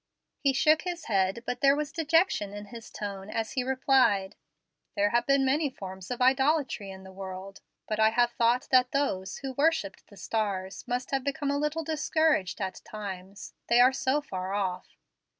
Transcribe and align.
He 0.39 0.51
shook 0.51 0.81
his 0.81 1.05
head, 1.05 1.43
but 1.45 1.61
there 1.61 1.75
was 1.75 1.91
dejection 1.91 2.55
in 2.55 2.65
his 2.73 2.89
tone 2.89 3.29
as 3.29 3.51
he 3.51 3.63
replied, 3.63 4.35
"There 4.95 5.11
have 5.11 5.27
been 5.27 5.45
many 5.45 5.69
forms 5.69 6.09
of 6.09 6.23
idolatry 6.23 6.89
in 6.89 7.03
the 7.03 7.11
world, 7.11 7.61
but 7.87 7.99
I 7.99 8.09
have 8.09 8.31
thought 8.31 8.67
that 8.71 8.93
those 8.93 9.37
who 9.43 9.53
worshipped 9.53 10.07
the 10.07 10.17
stars 10.17 10.87
must 10.87 11.11
have 11.11 11.23
become 11.23 11.51
a 11.51 11.59
little 11.59 11.83
discouraged 11.83 12.59
at 12.59 12.81
times, 12.83 13.53
they 13.67 13.79
are 13.79 13.93
so 13.93 14.21
far 14.21 14.53
off." 14.55 14.97